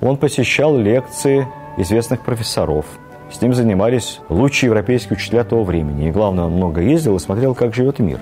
Он 0.00 0.16
посещал 0.16 0.76
лекции 0.76 1.46
известных 1.76 2.24
профессоров. 2.24 2.86
С 3.30 3.40
ним 3.40 3.54
занимались 3.54 4.20
лучшие 4.28 4.68
европейские 4.68 5.16
учителя 5.16 5.44
того 5.44 5.64
времени. 5.64 6.08
И 6.08 6.12
главное, 6.12 6.44
он 6.44 6.52
много 6.52 6.80
ездил 6.80 7.16
и 7.16 7.20
смотрел, 7.20 7.54
как 7.54 7.74
живет 7.74 7.98
мир. 7.98 8.18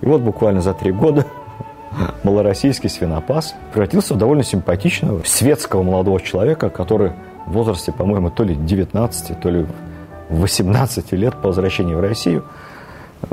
И 0.00 0.06
вот 0.06 0.20
буквально 0.20 0.60
за 0.60 0.74
три 0.74 0.92
года 0.92 1.26
малороссийский 2.22 2.88
свинопас 2.88 3.54
превратился 3.72 4.14
в 4.14 4.18
довольно 4.18 4.44
симпатичного 4.44 5.22
светского 5.24 5.82
молодого 5.82 6.20
человека, 6.20 6.70
который 6.70 7.12
в 7.46 7.52
возрасте, 7.52 7.92
по-моему, 7.92 8.30
то 8.30 8.44
ли 8.44 8.54
19, 8.54 9.40
то 9.40 9.50
ли 9.50 9.66
18 10.30 11.12
лет 11.12 11.34
по 11.34 11.48
возвращении 11.48 11.94
в 11.94 12.00
Россию 12.00 12.44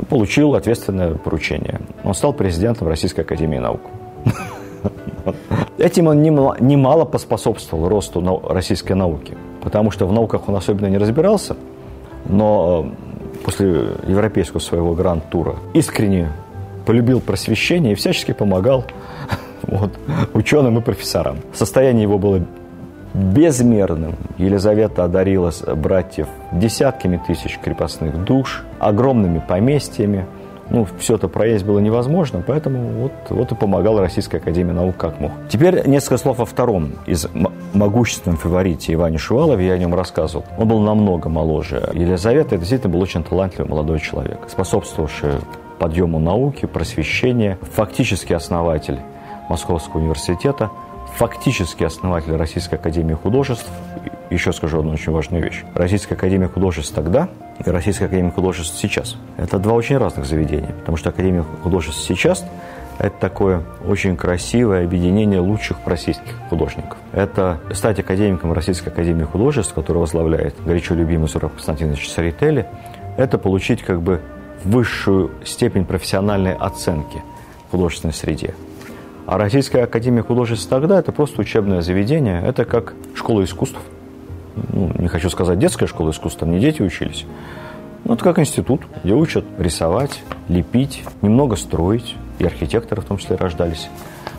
получил 0.08 0.54
ответственное 0.54 1.14
поручение. 1.14 1.80
Он 2.04 2.14
стал 2.14 2.32
президентом 2.32 2.88
Российской 2.88 3.20
Академии 3.20 3.58
Наук. 3.58 3.80
Этим 5.78 6.08
он 6.08 6.22
немало 6.22 7.04
поспособствовал 7.04 7.88
росту 7.88 8.42
российской 8.48 8.92
науки, 8.92 9.36
потому 9.62 9.90
что 9.90 10.06
в 10.06 10.12
науках 10.12 10.48
он 10.48 10.56
особенно 10.56 10.86
не 10.86 10.98
разбирался, 10.98 11.56
но 12.26 12.86
э, 12.86 13.44
после 13.44 13.68
европейского 14.06 14.60
своего 14.60 14.94
гранд-тура 14.94 15.56
искренне 15.74 16.32
полюбил 16.86 17.20
просвещение 17.20 17.92
и 17.92 17.94
всячески 17.94 18.32
помогал 18.32 18.84
вот, 19.62 19.92
ученым 20.34 20.78
и 20.78 20.80
профессорам. 20.80 21.38
Состояние 21.52 22.02
его 22.02 22.18
было 22.18 22.44
безмерным. 23.14 24.16
Елизавета 24.38 25.04
одарила 25.04 25.52
братьев 25.76 26.28
десятками 26.52 27.20
тысяч 27.26 27.58
крепостных 27.58 28.24
душ, 28.24 28.64
огромными 28.78 29.42
поместьями. 29.46 30.26
Ну, 30.70 30.86
все 30.98 31.16
это 31.16 31.28
проесть 31.28 31.64
было 31.64 31.80
невозможно, 31.80 32.42
поэтому 32.46 33.02
вот, 33.02 33.12
вот 33.28 33.52
и 33.52 33.54
помогал 33.54 33.98
Российская 33.98 34.38
Академия 34.38 34.72
Наук 34.72 34.96
как 34.96 35.20
мог. 35.20 35.32
Теперь 35.50 35.86
несколько 35.86 36.16
слов 36.16 36.40
о 36.40 36.46
втором 36.46 36.92
из 37.04 37.26
могущественном 37.74 38.38
фаворите 38.38 38.94
Иване 38.94 39.18
Шувалове, 39.18 39.66
я 39.66 39.74
о 39.74 39.78
нем 39.78 39.94
рассказывал. 39.94 40.46
Он 40.56 40.68
был 40.68 40.80
намного 40.80 41.28
моложе. 41.28 41.90
Елизавета 41.92 42.56
действительно 42.56 42.92
был 42.92 43.02
очень 43.02 43.22
талантливый 43.22 43.70
молодой 43.70 44.00
человек, 44.00 44.38
способствовавший 44.48 45.32
подъему 45.78 46.18
науки, 46.20 46.64
просвещения, 46.64 47.58
фактически 47.74 48.32
основатель 48.32 49.00
Московского 49.50 50.00
университета, 50.00 50.70
фактически 51.16 51.84
основатель 51.84 52.34
Российской 52.36 52.76
Академии 52.76 53.14
Художеств. 53.14 53.68
Еще 54.30 54.52
скажу 54.52 54.80
одну 54.80 54.92
очень 54.92 55.12
важную 55.12 55.42
вещь. 55.42 55.62
Российская 55.74 56.14
Академия 56.14 56.48
Художеств 56.48 56.94
тогда 56.94 57.28
и 57.64 57.68
Российская 57.68 58.06
Академия 58.06 58.30
Художеств 58.30 58.78
сейчас– 58.78 59.16
это 59.36 59.58
два 59.58 59.74
очень 59.74 59.98
разных 59.98 60.24
заведения. 60.24 60.72
Потому 60.80 60.96
что 60.96 61.10
Академия 61.10 61.44
Художеств 61.62 62.02
сейчас– 62.02 62.44
это 62.98 63.14
такое 63.18 63.62
очень 63.86 64.16
красивое 64.16 64.84
объединение 64.84 65.40
лучших 65.40 65.78
российских 65.86 66.34
художников. 66.48 66.98
Это 67.12 67.58
стать 67.72 67.98
академиком 67.98 68.52
Российской 68.52 68.88
Академии 68.88 69.24
Художеств, 69.24 69.74
который 69.74 69.98
возглавляет 69.98 70.54
горячо 70.64 70.94
любимый 70.94 71.28
Сураб 71.28 71.52
Константинович 71.52 72.08
Сарители, 72.08 72.66
это 73.16 73.38
получить 73.38 73.82
как 73.82 74.02
бы 74.02 74.20
высшую 74.64 75.32
степень 75.44 75.84
профессиональной 75.84 76.54
оценки 76.54 77.22
в 77.68 77.72
художественной 77.72 78.14
среде. 78.14 78.54
А 79.26 79.38
Российская 79.38 79.84
Академия 79.84 80.22
Художеств 80.22 80.68
тогда– 80.68 80.98
это 81.00 81.12
просто 81.12 81.40
учебное 81.40 81.80
заведение, 81.80 82.42
это 82.44 82.64
как 82.64 82.94
школа 83.14 83.44
искусств. 83.44 83.78
Ну, 84.72 84.92
не 84.98 85.08
хочу 85.08 85.30
сказать 85.30 85.58
детская 85.58 85.86
школа 85.86 86.10
искусств, 86.10 86.40
там 86.40 86.50
не 86.50 86.58
дети 86.58 86.82
учились. 86.82 87.24
Ну, 88.04 88.14
это 88.14 88.24
как 88.24 88.38
институт, 88.40 88.82
где 89.04 89.14
учат 89.14 89.44
рисовать, 89.58 90.22
лепить, 90.48 91.04
немного 91.22 91.56
строить, 91.56 92.16
и 92.40 92.44
архитекторы 92.44 93.00
в 93.00 93.04
том 93.04 93.18
числе 93.18 93.36
рождались 93.36 93.88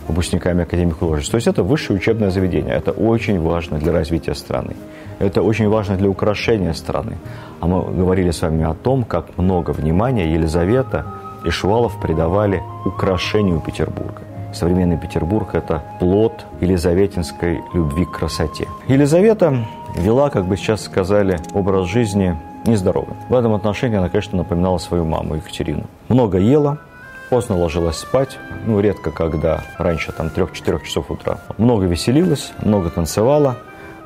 выпускниками 0.07 0.63
Академии 0.63 0.91
художеств. 0.91 1.31
То 1.31 1.37
есть 1.37 1.47
это 1.47 1.63
высшее 1.63 1.97
учебное 1.97 2.29
заведение. 2.29 2.73
Это 2.73 2.91
очень 2.91 3.39
важно 3.39 3.79
для 3.79 3.93
развития 3.93 4.35
страны. 4.35 4.75
Это 5.19 5.41
очень 5.41 5.69
важно 5.69 5.95
для 5.95 6.09
украшения 6.09 6.73
страны. 6.73 7.17
А 7.61 7.67
мы 7.67 7.83
говорили 7.83 8.31
с 8.31 8.41
вами 8.41 8.65
о 8.65 8.73
том, 8.73 9.05
как 9.05 9.37
много 9.37 9.71
внимания 9.71 10.33
Елизавета 10.33 11.05
и 11.45 11.49
Шувалов 11.49 12.01
придавали 12.01 12.61
украшению 12.85 13.61
Петербурга. 13.61 14.32
Современный 14.53 14.97
Петербург– 14.97 15.49
это 15.53 15.81
плод 15.99 16.45
елизаветинской 16.61 17.61
любви 17.73 18.05
к 18.05 18.11
красоте. 18.11 18.67
Елизавета 18.87 19.65
вела, 19.97 20.29
как 20.29 20.45
бы 20.45 20.57
сейчас 20.57 20.83
сказали, 20.83 21.39
образ 21.53 21.87
жизни 21.87 22.37
нездоровый. 22.65 23.15
В 23.29 23.33
этом 23.33 23.53
отношении 23.53 23.97
она, 23.97 24.09
конечно, 24.09 24.37
напоминала 24.37 24.77
свою 24.77 25.05
маму 25.05 25.35
Екатерину. 25.35 25.85
Много 26.07 26.37
ела, 26.37 26.77
поздно 27.29 27.57
ложилась 27.57 27.97
спать, 27.97 28.37
ну, 28.65 28.79
редко 28.79 29.09
когда, 29.11 29.63
раньше, 29.77 30.11
там, 30.11 30.27
3-4 30.27 30.85
часов 30.85 31.09
утра. 31.09 31.39
Много 31.57 31.85
веселилась, 31.85 32.53
много 32.61 32.91
танцевала, 32.91 33.57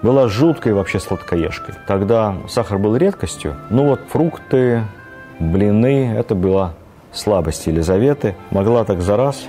была 0.01 0.27
жуткой 0.29 0.73
вообще 0.73 0.99
сладкоежкой. 0.99 1.75
Тогда 1.87 2.35
сахар 2.47 2.77
был 2.77 2.95
редкостью, 2.95 3.55
ну 3.69 3.85
вот 3.85 3.99
фрукты, 4.09 4.83
блины, 5.39 6.13
это 6.15 6.35
была 6.35 6.73
слабость 7.11 7.67
Елизаветы. 7.67 8.35
Могла 8.51 8.83
так 8.83 9.01
за 9.01 9.17
раз 9.17 9.43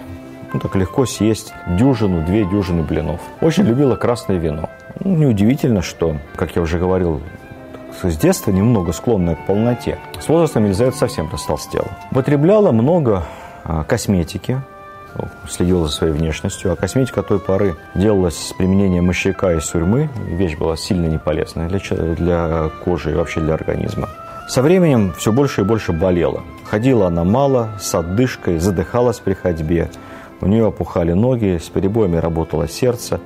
ну, 0.52 0.60
так 0.60 0.74
легко 0.76 1.06
съесть 1.06 1.52
дюжину, 1.66 2.24
две 2.24 2.44
дюжины 2.44 2.82
блинов. 2.82 3.20
Очень 3.40 3.64
любила 3.64 3.96
красное 3.96 4.38
вино. 4.38 4.68
Ну, 5.00 5.14
неудивительно, 5.16 5.82
что, 5.82 6.16
как 6.36 6.56
я 6.56 6.62
уже 6.62 6.78
говорил, 6.78 7.20
с 8.02 8.16
детства 8.16 8.50
немного 8.50 8.92
склонная 8.92 9.34
к 9.34 9.46
полноте. 9.46 9.98
С 10.20 10.28
возрастом 10.28 10.64
Елизавета 10.64 10.96
совсем 10.96 11.28
растолстела. 11.30 11.88
Употребляла 12.10 12.72
много 12.72 13.24
а, 13.64 13.84
косметики, 13.84 14.60
следила 15.48 15.86
за 15.86 15.92
своей 15.92 16.12
внешностью, 16.12 16.72
а 16.72 16.76
косметика 16.76 17.22
той 17.22 17.40
поры 17.40 17.76
делалась 17.94 18.36
с 18.36 18.52
применением 18.52 19.06
мощака 19.06 19.52
и 19.54 19.60
сурьмы. 19.60 20.08
Вещь 20.26 20.56
была 20.56 20.76
сильно 20.76 21.06
неполезная 21.06 21.68
для, 21.68 21.80
для 22.14 22.70
кожи 22.84 23.12
и 23.12 23.14
вообще 23.14 23.40
для 23.40 23.54
организма. 23.54 24.08
Со 24.48 24.62
временем 24.62 25.12
все 25.18 25.32
больше 25.32 25.60
и 25.60 25.64
больше 25.64 25.92
болела. 25.92 26.42
Ходила 26.64 27.08
она 27.08 27.24
мало, 27.24 27.70
с 27.80 27.94
отдышкой, 27.94 28.58
задыхалась 28.58 29.20
при 29.20 29.34
ходьбе. 29.34 29.90
У 30.40 30.46
нее 30.46 30.66
опухали 30.66 31.12
ноги, 31.12 31.58
с 31.58 31.68
перебоями 31.68 32.16
работало 32.16 32.68
сердце. 32.68 33.20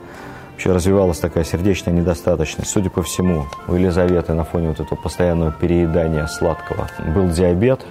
Вообще 0.53 0.72
развивалась 0.72 1.18
такая 1.18 1.44
сердечная 1.44 1.92
недостаточность. 1.92 2.70
Судя 2.70 2.90
по 2.90 3.03
всему, 3.03 3.46
у 3.68 3.75
Елизаветы 3.75 4.33
на 4.35 4.44
фоне 4.44 4.68
вот 4.68 4.81
этого 4.81 4.98
постоянного 4.98 5.53
переедания 5.53 6.27
сладкого 6.27 6.88
был 7.14 7.29
диабет, 7.29 7.85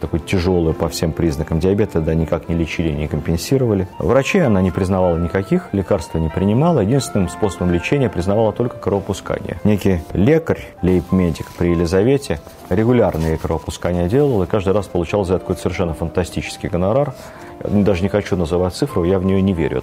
такой 0.00 0.20
тяжелый 0.20 0.74
по 0.74 0.88
всем 0.88 1.12
признакам 1.12 1.58
диабета, 1.58 2.00
да, 2.00 2.14
никак 2.14 2.48
не 2.48 2.54
лечили, 2.54 2.90
не 2.90 3.08
компенсировали. 3.08 3.88
Врачей 3.98 4.44
она 4.44 4.60
не 4.60 4.70
признавала 4.70 5.16
никаких, 5.16 5.68
лекарств 5.72 6.14
не 6.14 6.28
принимала. 6.28 6.80
Единственным 6.80 7.28
способом 7.28 7.72
лечения 7.72 8.08
признавала 8.08 8.52
только 8.52 8.76
кровопускание. 8.76 9.58
Некий 9.64 10.02
лекарь, 10.12 10.66
лейб-медик 10.82 11.46
при 11.56 11.68
Елизавете 11.68 12.40
регулярные 12.68 13.36
кровопускания 13.38 14.08
делал 14.08 14.42
и 14.42 14.46
каждый 14.46 14.74
раз 14.74 14.86
получал 14.86 15.24
за 15.24 15.34
это 15.34 15.40
какой-то 15.40 15.62
совершенно 15.62 15.94
фантастический 15.94 16.68
гонорар 16.68 17.14
даже 17.64 18.02
не 18.02 18.08
хочу 18.08 18.36
называть 18.36 18.74
цифру, 18.74 19.04
я 19.04 19.18
в 19.18 19.24
нее 19.24 19.42
не 19.42 19.52
верю. 19.52 19.82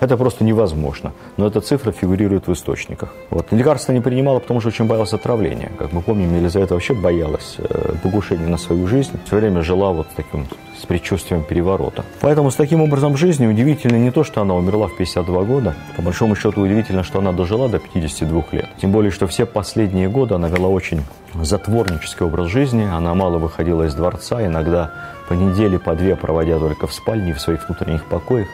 Это 0.00 0.16
просто 0.16 0.44
невозможно. 0.44 1.12
Но 1.36 1.46
эта 1.46 1.60
цифра 1.60 1.92
фигурирует 1.92 2.46
в 2.46 2.52
источниках. 2.52 3.14
Вот. 3.30 3.46
Лекарства 3.52 3.92
не 3.92 4.00
принимала, 4.00 4.38
потому 4.38 4.60
что 4.60 4.68
очень 4.68 4.86
боялась 4.86 5.12
отравления. 5.12 5.70
Как 5.78 5.92
мы 5.92 6.02
помним, 6.02 6.36
Елизавета 6.36 6.74
вообще 6.74 6.94
боялась 6.94 7.56
э, 7.58 7.92
покушения 8.02 8.46
на 8.46 8.58
свою 8.58 8.86
жизнь. 8.86 9.18
Все 9.26 9.36
время 9.36 9.62
жила 9.62 9.92
вот 9.92 10.08
таким 10.16 10.46
с 10.80 10.86
предчувствием 10.86 11.42
переворота. 11.42 12.04
Поэтому 12.20 12.50
с 12.50 12.54
таким 12.54 12.80
образом 12.80 13.16
жизни 13.16 13.46
удивительно 13.46 13.96
не 13.96 14.10
то, 14.10 14.24
что 14.24 14.40
она 14.40 14.54
умерла 14.54 14.88
в 14.88 14.96
52 14.96 15.42
года. 15.42 15.74
По 15.96 16.02
большому 16.02 16.34
счету 16.34 16.62
удивительно, 16.62 17.02
что 17.02 17.18
она 17.18 17.32
дожила 17.32 17.68
до 17.68 17.78
52 17.78 18.44
лет. 18.52 18.68
Тем 18.80 18.92
более, 18.92 19.10
что 19.10 19.26
все 19.26 19.46
последние 19.46 20.08
годы 20.08 20.34
она 20.34 20.48
вела 20.48 20.68
очень 20.68 21.02
затворнический 21.34 22.26
образ 22.26 22.48
жизни. 22.48 22.82
Она 22.82 23.14
мало 23.14 23.38
выходила 23.38 23.84
из 23.84 23.94
дворца, 23.94 24.44
иногда 24.44 24.92
по 25.30 25.34
неделе, 25.34 25.78
по 25.78 25.94
две 25.94 26.16
проводя 26.16 26.58
только 26.58 26.88
в 26.88 26.92
спальне, 26.92 27.32
в 27.32 27.40
своих 27.40 27.68
внутренних 27.68 28.04
покоях, 28.04 28.48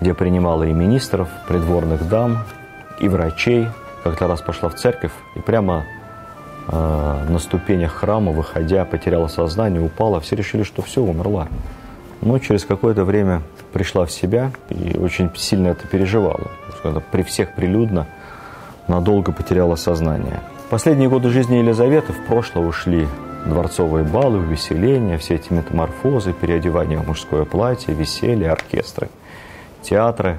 где 0.00 0.14
принимала 0.14 0.64
и 0.64 0.72
министров, 0.72 1.28
придворных 1.46 2.08
дам, 2.08 2.38
и 2.98 3.06
врачей. 3.06 3.68
Как-то 4.02 4.26
раз 4.26 4.40
пошла 4.40 4.70
в 4.70 4.76
церковь 4.76 5.12
и 5.34 5.40
прямо 5.40 5.84
э, 6.68 7.24
на 7.28 7.38
ступенях 7.38 7.92
храма, 7.92 8.32
выходя, 8.32 8.86
потеряла 8.86 9.28
сознание, 9.28 9.82
упала. 9.82 10.18
Все 10.20 10.36
решили, 10.36 10.62
что 10.62 10.80
все, 10.80 11.02
умерла. 11.02 11.48
Но 12.22 12.38
через 12.38 12.64
какое-то 12.64 13.04
время 13.04 13.42
пришла 13.74 14.06
в 14.06 14.10
себя 14.10 14.52
и 14.70 14.96
очень 14.96 15.30
сильно 15.36 15.68
это 15.68 15.86
переживала. 15.86 16.50
При 17.12 17.24
всех 17.24 17.54
прилюдно 17.54 18.06
надолго 18.88 19.32
потеряла 19.32 19.76
сознание. 19.76 20.40
Последние 20.70 21.10
годы 21.10 21.28
жизни 21.28 21.56
Елизаветы 21.56 22.14
в 22.14 22.24
прошлое 22.24 22.64
ушли 22.64 23.06
дворцовые 23.46 24.04
балы, 24.04 24.38
увеселения, 24.38 25.18
все 25.18 25.36
эти 25.36 25.52
метаморфозы, 25.52 26.32
переодевание 26.32 26.98
в 26.98 27.06
мужское 27.06 27.44
платье, 27.44 27.94
веселье, 27.94 28.50
оркестры, 28.50 29.08
театры. 29.82 30.38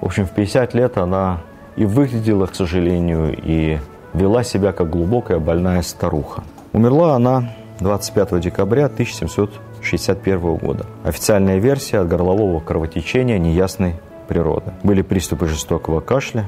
В 0.00 0.06
общем, 0.06 0.26
в 0.26 0.30
50 0.30 0.74
лет 0.74 0.96
она 0.96 1.40
и 1.76 1.84
выглядела, 1.84 2.46
к 2.46 2.54
сожалению, 2.54 3.36
и 3.36 3.78
вела 4.14 4.44
себя 4.44 4.72
как 4.72 4.90
глубокая 4.90 5.38
больная 5.38 5.82
старуха. 5.82 6.44
Умерла 6.72 7.14
она 7.14 7.52
25 7.80 8.40
декабря 8.40 8.86
1761 8.86 10.56
года. 10.56 10.86
Официальная 11.04 11.58
версия 11.58 11.98
от 11.98 12.08
горлового 12.08 12.60
кровотечения 12.60 13.38
неясной 13.38 13.94
природы. 14.28 14.72
Были 14.82 15.02
приступы 15.02 15.46
жестокого 15.46 16.00
кашля, 16.00 16.46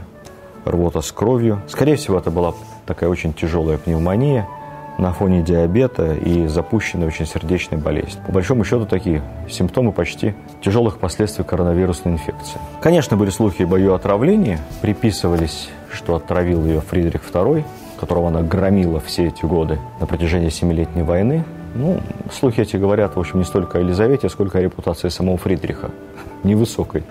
рвота 0.64 1.00
с 1.00 1.12
кровью. 1.12 1.60
Скорее 1.68 1.96
всего, 1.96 2.18
это 2.18 2.30
была 2.30 2.54
такая 2.86 3.10
очень 3.10 3.32
тяжелая 3.32 3.78
пневмония– 3.78 4.46
на 4.98 5.12
фоне 5.12 5.42
диабета 5.42 6.14
и 6.14 6.46
запущенной 6.48 7.06
очень 7.06 7.24
сердечной 7.24 7.78
болезни. 7.78 8.20
По 8.26 8.32
большому 8.32 8.64
счету 8.64 8.84
такие 8.84 9.22
симптомы 9.48 9.92
почти 9.92 10.34
тяжелых 10.60 10.98
последствий 10.98 11.44
коронавирусной 11.44 12.14
инфекции. 12.14 12.58
Конечно, 12.80 13.16
были 13.16 13.30
слухи 13.30 13.62
об 13.62 13.74
ее 13.76 13.94
отравлении, 13.94 14.58
приписывались, 14.82 15.70
что 15.92 16.16
отравил 16.16 16.66
ее 16.66 16.80
Фридрих 16.80 17.22
II, 17.32 17.64
которого 17.98 18.28
она 18.28 18.42
громила 18.42 19.00
все 19.00 19.28
эти 19.28 19.44
годы 19.44 19.78
на 20.00 20.06
протяжении 20.06 20.50
Семилетней 20.50 21.02
войны. 21.02 21.44
Ну, 21.74 22.00
слухи 22.32 22.60
эти 22.60 22.76
говорят, 22.76 23.14
в 23.14 23.20
общем, 23.20 23.38
не 23.38 23.44
столько 23.44 23.78
о 23.78 23.80
Елизавете, 23.80 24.28
сколько 24.28 24.58
о 24.58 24.62
репутации 24.62 25.10
самого 25.10 25.36
Фридриха. 25.36 25.90
Невысокой 26.42 27.04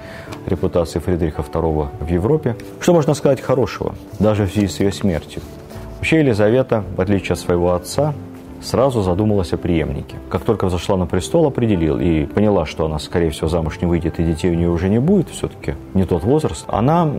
репутации 0.46 1.00
Фридриха 1.00 1.42
II 1.42 1.88
в 2.02 2.08
Европе. 2.10 2.56
Что 2.82 2.94
можно 2.94 3.14
сказать 3.14 3.40
хорошего, 3.40 3.96
даже 4.20 4.46
в 4.46 4.52
связи 4.52 4.68
с 4.68 4.80
ее 4.80 4.92
смертью? 4.92 5.42
Вообще 5.98 6.20
Елизавета, 6.20 6.84
в 6.96 7.02
отличие 7.02 7.34
от 7.34 7.40
своего 7.40 7.74
отца, 7.74 8.14
сразу 8.62 9.02
задумалась 9.02 9.54
о 9.54 9.58
преемнике. 9.58 10.16
Как 10.30 10.44
только 10.44 10.66
взошла 10.66 10.98
на 10.98 11.06
престол, 11.06 11.46
определил 11.46 12.00
и 12.00 12.26
поняла, 12.26 12.66
что 12.66 12.86
она, 12.86 13.00
скорее 13.00 13.30
всего, 13.30 13.48
замуж 13.48 13.80
не 13.82 13.88
выйдет 13.88 14.20
и 14.20 14.24
детей 14.24 14.52
у 14.52 14.56
нее 14.56 14.70
уже 14.70 14.90
не 14.90 15.00
будет, 15.00 15.30
все-таки 15.30 15.76
не 15.94 16.06
тот 16.06 16.24
возраст, 16.24 16.66
она 16.68 17.10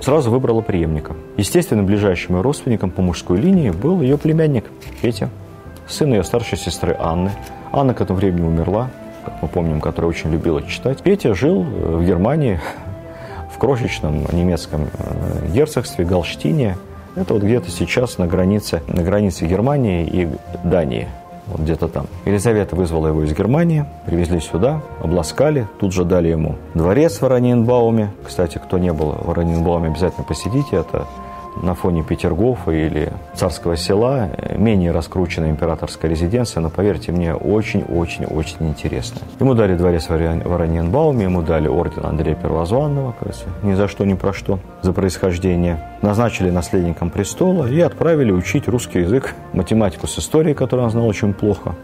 сразу 0.00 0.30
выбрала 0.30 0.60
преемника. 0.60 1.14
Естественно, 1.36 1.82
ближайшим 1.82 2.36
ее 2.36 2.42
родственником 2.42 2.90
по 2.90 3.02
мужской 3.02 3.38
линии 3.38 3.70
был 3.70 4.00
ее 4.00 4.18
племянник 4.18 4.64
Петя, 5.00 5.30
сын 5.86 6.12
ее 6.12 6.24
старшей 6.24 6.58
сестры 6.58 6.96
Анны. 6.98 7.30
Анна 7.72 7.94
к 7.94 8.00
этому 8.00 8.18
времени 8.18 8.46
умерла, 8.46 8.90
как 9.24 9.42
мы 9.42 9.48
помним, 9.48 9.80
которая 9.80 10.10
очень 10.10 10.30
любила 10.30 10.62
читать. 10.62 11.02
Петя 11.02 11.34
жил 11.34 11.62
э, 11.62 11.96
в 11.96 12.04
Германии, 12.04 12.60
в 13.54 13.58
крошечном 13.58 14.24
немецком 14.32 14.88
э, 14.92 15.48
герцогстве 15.52 16.04
Галштине. 16.04 16.76
Это 17.16 17.34
вот 17.34 17.42
где-то 17.42 17.70
сейчас 17.70 18.18
на 18.18 18.26
границе, 18.26 18.82
на 18.88 19.02
границе 19.02 19.46
Германии 19.46 20.04
и 20.04 20.28
Дании 20.64 21.08
вот 21.46 21.60
где-то 21.60 21.88
там. 21.88 22.06
Елизавета 22.24 22.74
вызвала 22.74 23.08
его 23.08 23.22
из 23.22 23.32
Германии, 23.32 23.84
привезли 24.06 24.40
сюда, 24.40 24.80
обласкали, 25.02 25.68
тут 25.78 25.92
же 25.92 26.04
дали 26.04 26.28
ему 26.28 26.56
дворец 26.74 27.20
в 27.20 27.24
Ораньенбауме. 27.24 28.10
Кстати, 28.26 28.58
кто 28.58 28.78
не 28.78 28.92
был 28.92 29.12
в 29.12 29.30
Ораньенбауме, 29.30 29.88
обязательно 29.88 30.24
посетите, 30.24 30.76
это 30.76 31.06
на 31.62 31.74
фоне 31.74 32.02
Петергофа 32.02 32.70
или 32.70 33.12
Царского 33.34 33.76
села 33.76 34.30
менее 34.56 34.90
раскрученная 34.90 35.50
императорская 35.50 36.10
резиденция, 36.10 36.60
но, 36.60 36.70
поверьте 36.70 37.12
мне, 37.12 37.34
очень-очень-очень 37.34 38.68
интересная. 38.68 39.22
Ему 39.40 39.54
дали 39.54 39.76
дворец 39.76 40.08
в 40.08 40.12
Ораньенбауме, 40.12 41.24
ему 41.24 41.42
дали 41.42 41.68
орден 41.68 42.06
Андрея 42.06 42.34
Первозванного, 42.34 43.14
кажется, 43.18 43.46
ни 43.62 43.74
за 43.74 43.88
что, 43.88 44.04
ни 44.04 44.14
про 44.14 44.32
что, 44.32 44.58
за 44.82 44.92
происхождение. 44.92 45.80
Назначили 46.02 46.50
наследником 46.50 47.10
престола 47.10 47.66
и 47.66 47.80
отправили 47.80 48.32
учить 48.32 48.68
русский 48.68 49.00
язык, 49.00 49.34
математику 49.52 50.06
с 50.06 50.18
историей, 50.18 50.54
которую 50.54 50.86
он 50.86 50.90
знал 50.90 51.06
очень 51.06 51.32
плохо, 51.32 51.74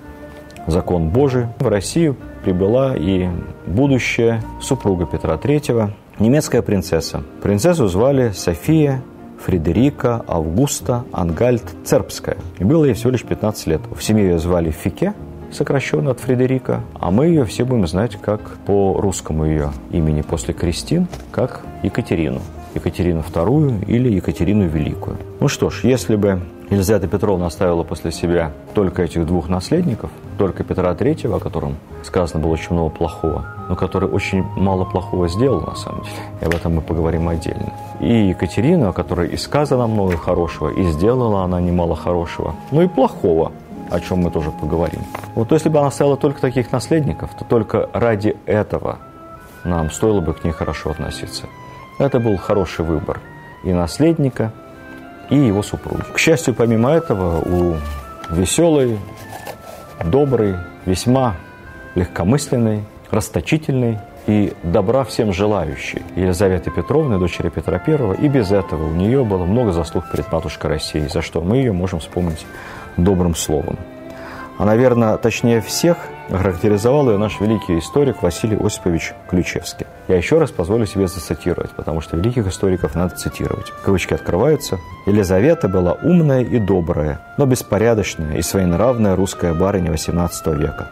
закон 0.67 1.09
Божий. 1.11 1.47
В 1.59 1.69
Россию 1.69 2.17
прибыла 2.45 2.95
и 2.97 3.29
будущая 3.67 4.43
супруга 4.61 5.07
Петра 5.07 5.35
III, 5.35 5.91
немецкая 6.19 6.63
принцесса. 6.63 7.23
Принцессу 7.43 7.87
звали 7.89 8.31
София 8.33 9.03
Фредерика 9.45 10.25
Августа 10.27 11.05
Ангальд 11.13 11.65
Цербская. 11.85 12.37
И 12.59 12.65
было 12.65 12.85
ей 12.85 12.95
всего 12.95 13.11
лишь 13.11 13.25
15 13.25 13.67
лет. 13.67 13.81
В 13.91 14.03
семье 14.03 14.25
ее 14.25 14.39
звали 14.39 14.71
Фике, 14.71 15.15
сокращенно 15.51 16.11
от 16.11 16.21
Фредерика, 16.21 16.83
а 16.95 17.11
мы 17.11 17.27
ее 17.27 17.45
все 17.45 17.65
будем 17.65 17.87
знать 17.87 18.17
как 18.21 18.41
по 18.67 19.01
русскому 19.01 19.45
ее 19.45 19.71
имени 19.91 20.23
после 20.23 20.55
Кристин, 20.55 21.09
как 21.33 21.63
Екатерину. 21.83 22.41
Екатерину 22.75 23.21
II 23.21 23.85
или 23.87 24.13
Екатерину 24.13 24.67
Великую. 24.67 25.17
Ну 25.41 25.49
что 25.49 25.71
ж, 25.71 25.85
если 25.85 26.17
бы 26.17 26.41
Елизавета 26.71 27.09
Петровна 27.09 27.47
оставила 27.47 27.83
после 27.83 28.13
себя 28.13 28.53
только 28.75 29.03
этих 29.03 29.27
двух 29.27 29.49
наследников, 29.49 30.11
только 30.39 30.63
Петра 30.63 30.93
III, 30.93 31.37
о 31.37 31.41
котором 31.41 31.77
сказано 32.05 32.41
было 32.45 32.53
очень 32.53 32.75
много 32.75 32.91
плохого, 32.91 33.45
но 33.69 33.75
который 33.75 34.09
очень 34.09 34.45
мало 34.57 34.85
плохого 34.85 35.29
сделал 35.29 35.63
на 35.63 35.75
самом 35.75 36.03
деле, 36.03 36.17
и 36.41 36.45
об 36.45 36.55
этом 36.55 36.77
мы 36.77 36.81
поговорим 36.81 37.29
отдельно. 37.29 37.73
И 37.99 38.29
Екатерину, 38.29 38.89
о 38.89 38.93
которой 38.93 39.29
и 39.29 39.37
сказано 39.37 39.89
много 39.89 40.17
хорошего, 40.17 40.69
и 40.71 40.85
сделала 40.93 41.43
она 41.43 41.61
немало 41.61 41.97
хорошего, 41.97 42.55
но 42.71 42.83
и 42.83 42.89
плохого, 42.89 43.51
о 43.91 43.99
чем 43.99 44.21
мы 44.21 44.31
тоже 44.31 44.53
поговорим. 44.53 45.03
Вот 45.35 45.51
если 45.51 45.69
бы 45.69 45.81
она 45.81 45.89
оставила 45.89 46.17
только 46.17 46.41
таких 46.41 46.71
наследников, 46.71 47.31
то 47.37 47.45
только 47.45 47.91
ради 47.93 48.37
этого 48.47 48.99
нам 49.65 49.91
стоило 49.91 50.21
бы 50.21 50.35
к 50.35 50.45
ней 50.45 50.53
хорошо 50.53 50.91
относиться. 50.91 51.47
Это 52.01 52.19
был 52.19 52.39
хороший 52.39 52.83
выбор 52.83 53.21
и 53.63 53.75
наследника, 53.75 54.53
и 55.29 55.37
его 55.37 55.63
супруги. 55.63 56.03
К 56.15 56.19
счастью, 56.19 56.55
помимо 56.55 56.91
этого, 56.91 57.41
у 57.41 57.77
веселой, 58.31 58.99
доброй, 60.03 60.57
весьма 60.87 61.37
легкомысленной, 61.95 62.85
расточительной 63.11 63.99
и 64.27 64.55
добра 64.63 65.05
всем 65.05 65.35
желающей 65.35 66.01
Елизаветы 66.17 66.71
Петровны, 66.71 67.19
дочери 67.19 67.51
Петра 67.51 67.79
I, 67.87 68.15
и 68.25 68.29
без 68.29 68.51
этого 68.51 68.87
у 68.87 68.93
нее 68.95 69.23
было 69.23 69.45
много 69.45 69.73
заслуг 69.73 70.11
перед 70.11 70.33
матушкой 70.33 70.71
России, 70.71 71.07
за 71.07 71.21
что 71.21 71.43
мы 71.43 71.59
ее 71.59 71.73
можем 71.73 72.01
вспомнить 72.01 72.47
добрым 72.97 73.35
словом. 73.35 73.77
А, 74.61 74.67
наверное, 74.67 75.17
точнее 75.17 75.63
всех 75.63 75.97
характеризовал 76.29 77.09
ее 77.09 77.17
наш 77.17 77.41
великий 77.41 77.79
историк 77.79 78.23
Василий 78.23 78.59
Осипович 78.63 79.15
Ключевский. 79.31 79.87
Я 80.07 80.19
еще 80.19 80.37
раз 80.37 80.51
позволю 80.51 80.85
себе 80.85 81.09
зацитировать, 81.09 81.71
потому 81.71 82.03
что 82.03 82.19
великих 82.19 82.47
историков 82.47 82.95
надо 82.95 83.17
цитировать. 83.17 83.73
Кавычки 83.83 84.13
открываются. 84.13 84.79
Елизавета 85.07 85.67
была 85.67 85.95
умная 86.03 86.43
и 86.43 86.59
добрая, 86.59 87.23
но 87.39 87.47
беспорядочная 87.47 88.37
и 88.37 88.43
своенравная 88.43 89.17
русская 89.17 89.55
барыня 89.55 89.93
XVIII 89.93 90.55
века, 90.55 90.89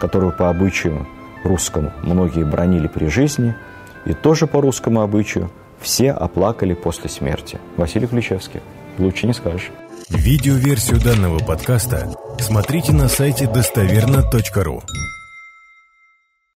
которую 0.00 0.32
по 0.32 0.48
обычаю 0.48 1.06
русскому 1.44 1.92
многие 2.02 2.44
бронили 2.44 2.86
при 2.86 3.08
жизни, 3.08 3.54
и 4.06 4.14
тоже 4.14 4.46
по 4.46 4.62
русскому 4.62 5.02
обычаю 5.02 5.50
все 5.82 6.12
оплакали 6.12 6.72
после 6.72 7.10
смерти. 7.10 7.58
Василий 7.76 8.06
Ключевский. 8.06 8.62
Лучше 8.96 9.26
не 9.26 9.34
скажешь. 9.34 9.70
Видеоверсию 10.14 11.00
данного 11.00 11.38
подкаста 11.38 12.14
смотрите 12.38 12.92
на 12.92 13.08
сайте 13.08 13.46
достоверно.ру. 13.46 14.82